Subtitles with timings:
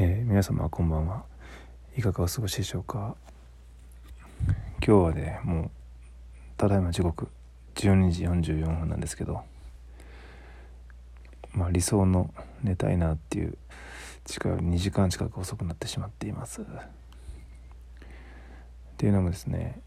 [0.00, 1.24] えー、皆様こんばんは。
[1.96, 3.16] いかがお過ごしでしょうか。
[4.80, 5.70] 今日はねもう
[6.56, 7.26] ただいま時刻
[7.74, 9.42] 12時44分なんですけど
[11.52, 12.32] まあ理想の
[12.62, 13.58] 寝たいなっていう
[14.24, 16.60] 近い2時間近く遅くなってしまっています。
[16.60, 16.64] っ
[18.98, 19.80] ていうのもですね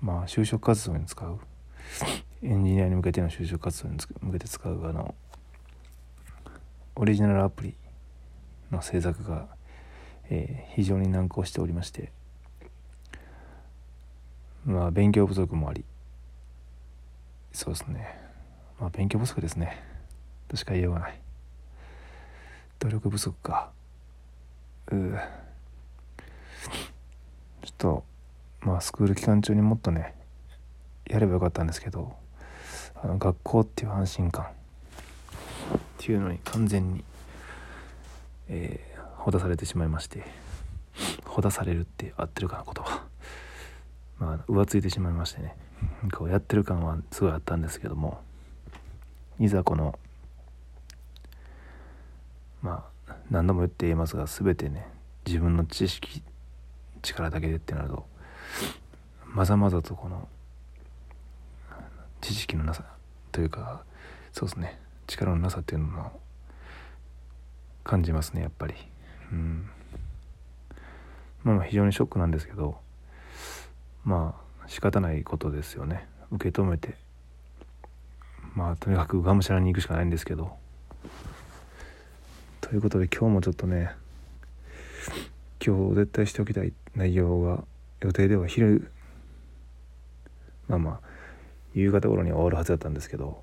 [0.00, 1.40] まあ就職活動に使う
[2.44, 5.12] エンジニアに向けての就職活動に向けて使うあの
[6.94, 7.74] オリジナルアプリ
[8.70, 9.46] の制作が、
[10.28, 12.12] えー、非常に難航しておりまして
[14.64, 15.84] まあ勉強不足もあり
[17.52, 18.18] そうですね。
[18.78, 19.82] まあ勉強不足ですね。
[20.48, 21.20] としか言いようがない。
[22.78, 23.70] 努力不足か。
[24.90, 24.94] う
[27.62, 28.04] ちょっと
[28.60, 30.14] まあスクール期間中にもっとね
[31.06, 32.12] やればよかったんですけど
[33.02, 34.48] あの学校っていう安心感っ
[35.98, 37.04] ていうのに完全に
[38.50, 40.24] えー、ほだされてしまいまして
[41.24, 43.04] ほだされるって合ってるかな言葉
[44.18, 45.56] まあ浮ついてしまいましてね。
[46.12, 48.20] こうやってる感はすごいあったんですけども。
[49.40, 49.98] いざこの
[52.60, 54.86] まあ何度も言って言いますが全てね
[55.26, 56.22] 自分の知識
[57.00, 58.06] 力だけでってなると
[59.24, 60.28] まざまざとこの
[62.20, 62.84] 知識のなさ
[63.32, 63.82] というか
[64.34, 66.20] そうですね力のなさっていうのも
[67.84, 68.74] 感じますねやっぱり。
[69.32, 69.68] うん。
[71.42, 72.76] まあ非常にショックなんですけど
[74.04, 76.06] まあ仕方ないことですよね。
[76.30, 76.96] 受け止めて。
[78.54, 80.56] まあとにかくがむしゃらに行くしかないんですけど。
[82.60, 83.90] ということで今日もちょっとね
[85.64, 87.64] 今日絶対しておきたい内容が
[88.00, 88.92] 予定では昼
[90.68, 91.00] まあまあ
[91.74, 93.42] 夕方頃には終わるはずだったんですけど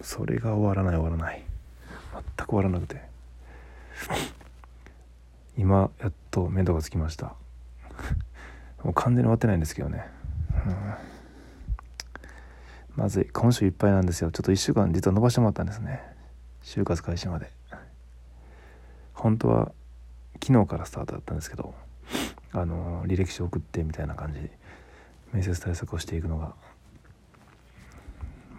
[0.00, 1.44] それが終わらない終わらない。
[2.14, 3.13] 全く終わらなくて。
[5.56, 7.34] 今やっと面倒がつきました。
[8.82, 10.04] もう完全に終わってないんですけどね、
[12.96, 14.30] うん、まずい今週いっぱいなんですよ。
[14.30, 16.02] ちょっと1週間実は伸ばしてもらったんですね。
[16.62, 17.50] 就活開始まで。
[19.14, 19.72] 本当は
[20.42, 21.74] 昨日からスタートだったんですけど
[22.52, 24.50] あの履歴書送ってみたいな感じ
[25.32, 26.54] 面接対策をしていくのが、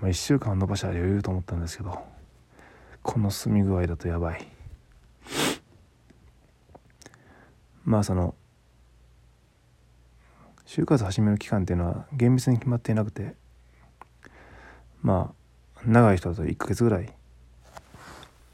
[0.01, 2.03] まあ、1週間伸ばしたら余裕と思ったんですけど
[3.03, 4.54] この進み具合だとやばい。
[7.85, 8.35] まあその
[10.65, 13.35] 就活始める期間っていうのは厳密に決まっていなくて
[15.01, 15.33] ま
[15.77, 17.13] あ長い人だと1ヶ月ぐらい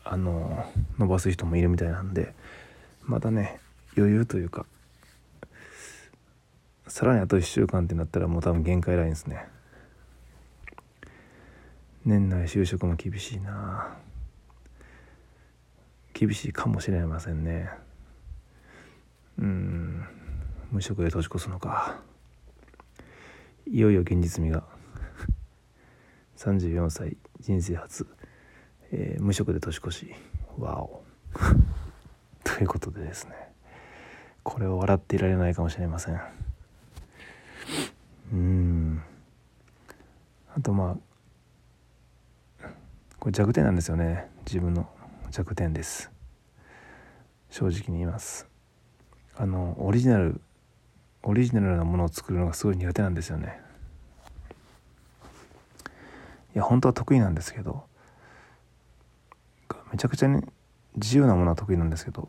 [0.03, 0.66] あの
[1.00, 2.34] 伸ばす人もいるみたいなんで
[3.03, 3.59] またね
[3.97, 4.66] 余裕というか
[6.88, 9.47] さらにあと1週間ってなったらもう多分限界ラインですね。
[12.03, 13.96] 年内就職も厳しいな。
[16.14, 17.70] 厳しいかもしれませんね。
[19.41, 20.06] うん。
[20.72, 22.00] 無職で年越すのか。
[23.68, 24.63] いよいよ現実味が。
[26.38, 28.07] 34歳人生初、
[28.91, 30.16] えー、無職で年越し。
[30.57, 31.03] わお。
[32.44, 33.52] ということでですね。
[34.44, 36.22] これは笑っていられないかもしれません。
[38.34, 39.02] うん。
[40.56, 40.97] あとまあ
[43.19, 44.29] これ弱点なんですよね。
[44.46, 44.90] 自分の
[45.29, 46.12] 弱点です。
[47.50, 48.51] 正直に言います。
[49.38, 50.42] あのオリジナル
[51.24, 53.59] オリジナルなものを作るのがすごい苦手なんですよね。
[56.53, 57.84] いや本当は得意なんですけど
[59.91, 60.44] めちゃくちゃに
[60.96, 62.28] 自由なものは得意なんですけど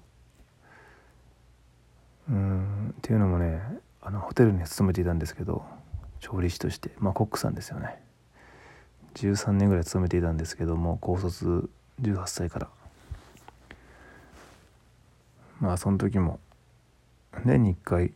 [2.29, 3.61] うんっていうのもね
[4.01, 5.65] あのホテルに勤めていたんですけど
[6.21, 8.01] 調理師としてまあコックさんですよね。
[9.15, 11.69] 13年ぐらい勤めていたんですけども高卒
[12.01, 12.69] 18歳から。
[15.61, 16.41] まあその時も
[17.45, 18.13] 年に1回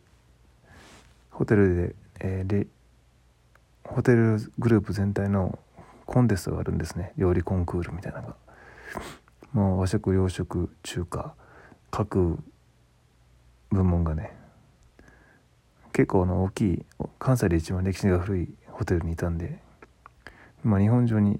[1.31, 2.67] ホテルで、えー、で
[3.83, 5.59] ホテルグループ全体の
[6.05, 7.13] コンテストがあるんですね。
[7.17, 8.35] 料理コンクールみたいなのが。
[9.53, 11.33] もう和食洋食中華
[11.89, 12.37] 各
[13.69, 14.35] 部門がね。
[15.93, 16.85] 結構の大きい
[17.19, 19.59] 関西で一番歴史が古いホテルにいたんで。
[20.63, 21.39] まあ日本中に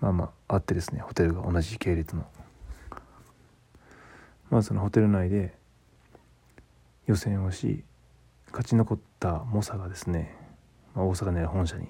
[0.00, 1.00] まあまああってですね。
[1.00, 2.26] ホテルが同じ系列の。
[4.50, 5.54] まあそのホテル内で
[7.06, 7.84] 予選をし
[8.50, 10.36] 勝ち残った猛者がですね、
[10.94, 11.88] まあ、大阪にある本社に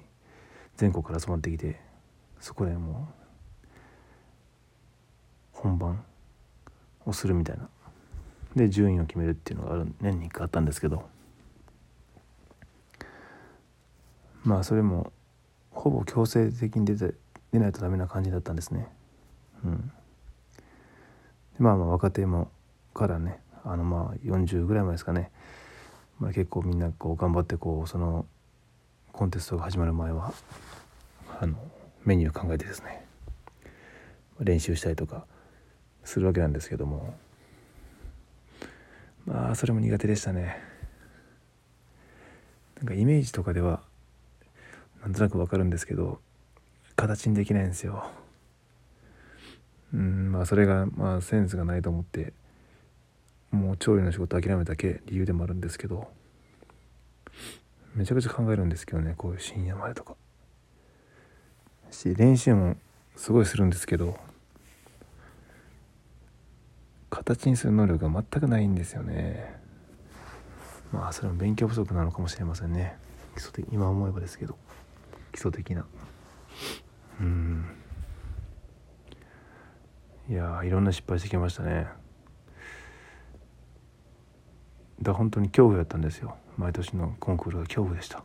[0.77, 1.79] 全国から集まってきて
[2.39, 3.09] そこでも
[3.63, 3.67] う
[5.51, 6.03] 本番
[7.05, 7.69] をするみたいな。
[8.55, 11.03] で順位を決めるっていうのがある年に1回あったんですけど。
[14.43, 15.11] まあそれも
[15.71, 17.15] ほぼ強制的に出て
[17.51, 18.87] 出ないとダメな感じだったんですね。
[19.63, 19.91] うん、
[21.59, 22.51] まあまあ若手も
[22.93, 25.31] からねあのまあ40ぐらいまでですかね、
[26.19, 28.25] まあ、結構みんなこう頑張ってこうその
[29.11, 30.33] コンテストが始まる前は
[31.39, 31.55] あの
[32.03, 33.05] メニュー考えてですね
[34.39, 35.25] 練習したりとか
[36.03, 37.15] するわけなんですけども。
[39.25, 40.57] まあそれも苦手でしたね。
[42.77, 43.81] なんかイメージとかでは
[45.01, 46.19] なんとなくわかるんですけど
[46.97, 48.05] 形にできないんですよ。
[49.93, 52.33] うんまあそれがまあセンスがないと思って
[53.53, 56.07] もう調理の仕事諦めたけ理由でもあるんですけど
[57.93, 60.15] めちゃくちゃ考えるんですけどねこういう深夜までとか。
[61.91, 62.75] し練習も
[63.15, 64.17] すごいするんですけど
[67.11, 69.55] 形にする能力が全くないんですよね。
[70.91, 72.97] まあそれも勉強不足なのかもしれませんね。
[73.35, 74.57] 基礎的今思えばですけど。
[75.31, 75.85] 基礎的な。
[77.21, 77.65] うん。
[80.27, 82.02] いやいろんな失敗してきましたね。
[85.03, 86.35] だ本当に恐怖やったんですよ。
[86.57, 88.23] 毎年のコンクールが恐怖でした。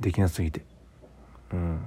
[0.00, 0.64] できなすぎて。
[1.52, 1.80] うん。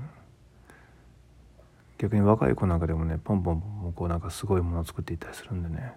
[1.97, 5.93] 逆に若い子なんかでもねポンポンポンこうなんかすごいものを作っていったりするんでね。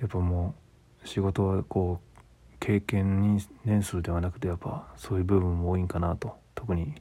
[0.00, 0.54] やっぱも
[1.04, 2.20] う仕事はこう
[2.58, 6.36] 経験に年数ではなくてやっぱそういう部分も多いんかなと。
[6.54, 6.94] 特に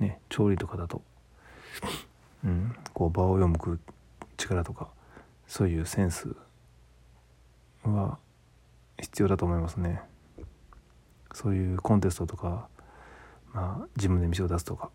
[0.00, 1.02] ね調理とかだと、
[2.44, 3.80] うん、こう場を読む
[4.36, 4.88] 力とか。
[5.52, 6.34] そういうセンス
[7.84, 8.16] は
[8.98, 10.00] 必要だと思いますね。
[11.34, 12.68] そういうコンテストとか
[13.52, 14.88] まあ自分で店を出すとか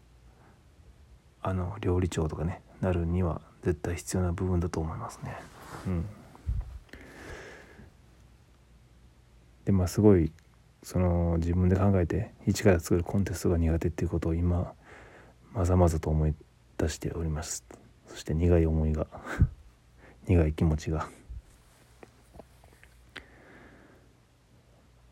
[1.44, 5.38] あの料理長とかねなるには絶対必要な部分だと思いますね。
[5.86, 6.06] うん。
[9.66, 10.32] でまあすごい
[10.82, 14.74] その自分で考えて一から作るコンテストが苦手っていうことを今
[15.54, 16.34] まざまざと思い
[16.80, 17.64] 出しております。
[18.08, 19.06] そして苦い思いが。
[20.28, 21.08] 苦い気持ちが。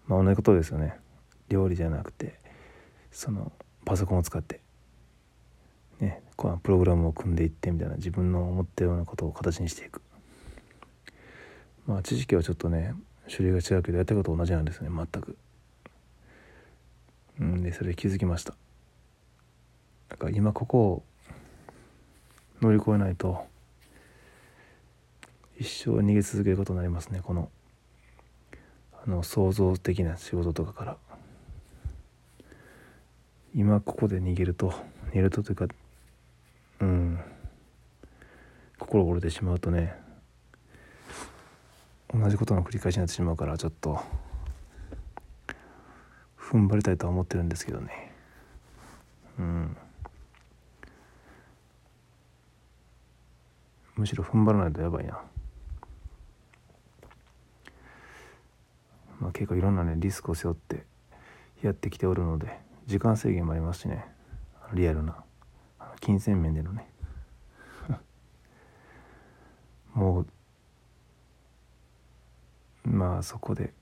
[0.07, 0.97] まあ同じことですよね。
[1.49, 2.39] 料理じゃなくて
[3.11, 3.51] その
[3.85, 4.61] パソコンを使って。
[5.99, 10.01] ねこうプログラムを組んでいってみたいな自分の思ったようなことを形にしていく。
[11.87, 12.93] まあ知識はちょっとね
[13.29, 15.37] 種類が違うけどやったこと同じなんですね全く。
[17.39, 18.53] うんでそれ気づきました。
[20.09, 21.03] だから今ここを
[22.61, 23.45] 乗り越えないと
[25.57, 27.49] 一生逃げ続けることになりますねこの
[29.05, 30.97] あの創造的な仕事とかから。
[33.53, 34.71] 今ここで逃げると
[35.11, 35.67] 逃げるとというか
[36.81, 37.19] うん。
[38.77, 39.95] 心折れてしまうとね
[42.13, 43.99] 同じことの繰り返しになってしまうからちょっと
[46.37, 48.11] 踏ん張りたいとは思ってるんですけどね。
[49.39, 49.77] うん。
[53.95, 55.19] むしろ踏ん張らないとやばいな
[59.19, 60.85] まあ結構いろんなねリスクを背負って
[61.61, 64.05] やってきておるので時間制限もありますしね。
[64.73, 65.17] リアルな
[65.99, 66.87] 金銭面でのね。
[69.93, 70.27] もう
[72.89, 73.73] まあそこで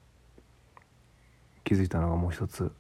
[1.63, 2.71] 気づいたのがもう一つ、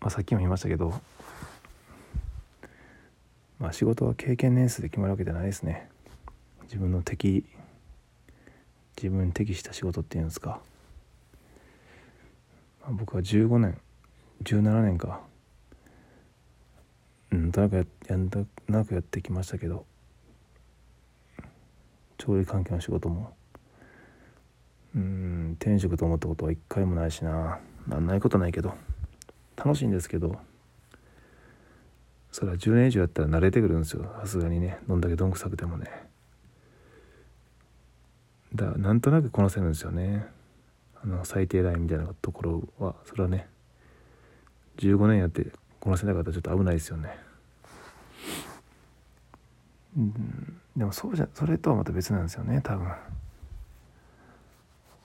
[0.00, 1.00] まあ、さっきも言いましたけど、
[3.58, 5.88] まあ、仕事は経験年数で決まるわけじゃないですね。
[6.64, 7.46] 自分の適
[9.04, 10.62] 自分に適した仕事っていうんですか、
[12.80, 13.78] まあ、僕は15年
[14.42, 15.20] 17年か。
[17.30, 18.30] うんとなくややん
[18.66, 19.84] なくやってきましたけど。
[22.16, 23.34] 調理関係の仕事も。
[24.94, 27.58] うん転職と思ったことは一回もないしな。
[27.90, 28.74] あないことないけど。
[29.54, 30.38] 楽しいんですけど。
[32.32, 34.10] それは10年以上やったら慣れてくるんですよ。
[34.20, 34.78] さすがにね。
[34.88, 36.13] どんだけどんくさくてもね。
[38.54, 40.26] だなんとなくこなせるんですよね。
[41.02, 43.46] あの最低ラインみたいなところはそれはね
[44.78, 45.46] 15年やって
[45.80, 47.18] こなせなかったらちょっと危ないですよね。
[49.96, 52.88] うんでもそうじゃそれとはまた別なんですよね多分。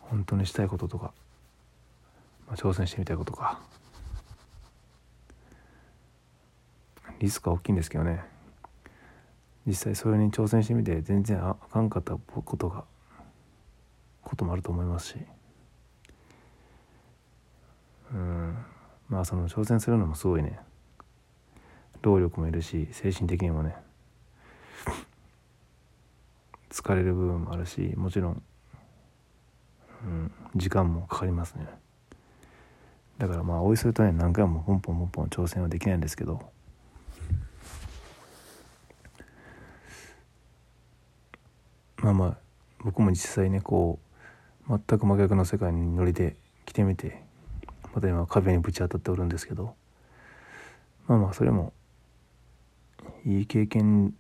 [0.01, 1.13] 本当にしたいこととか、
[2.47, 3.59] まあ、挑戦してみたいことか。
[7.19, 8.23] リスクは大きいんですけどね。
[9.67, 12.85] 実際それに挑戦してみて全然あかんかったことが
[14.23, 15.15] こともあると思いますし。
[18.13, 18.57] うん。
[19.07, 20.59] まあその挑戦するのもすごいね。
[22.01, 23.75] 労力もいるし精神的にもね。
[26.69, 28.43] 疲れる部分もあるしもちろん。
[30.01, 31.67] うん、時間もかかりますね。
[33.17, 36.51] だからまあおいそれとね何回もポンポンポンポン挑戦はできないんですけど。
[41.97, 42.38] まあまあ
[42.83, 44.08] 僕も実際ねこう
[44.69, 46.35] 全く真逆の世界に乗りで
[46.65, 47.23] 来てみて
[47.95, 49.73] また今壁にぶち当たっておるんですけど
[51.07, 51.73] まあまあそれも
[53.25, 54.13] いい経験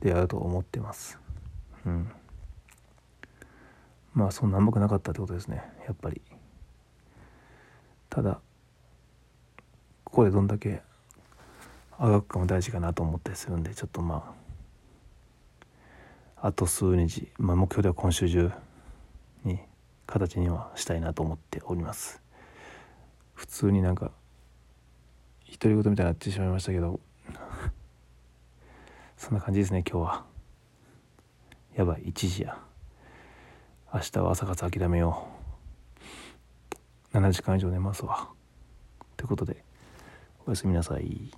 [0.00, 1.18] であると思ってます。
[1.84, 2.10] うん。
[4.14, 5.62] まあそんな甘くなかったってことですね。
[5.86, 6.22] やっぱり。
[8.08, 8.40] ただ
[10.04, 10.80] ここでどんだけ
[11.98, 14.34] あがくかも大事かなと思ったりするんでちょっとま
[16.40, 18.52] ああと数日、まあ、目標では今週中
[20.06, 22.22] 形にはしたいなと思っております。
[23.34, 24.12] 普通になんか
[25.60, 27.00] 独り言みたいになってしまいましたけど。
[29.16, 30.24] そんな感じですね今日は。
[31.74, 32.58] やばい1時や。
[33.92, 35.28] 明日は朝活諦めよ
[37.12, 37.16] う。
[37.16, 38.30] 7時間以上寝ますわ。
[39.16, 39.64] ということで
[40.46, 41.30] おやすみなさい。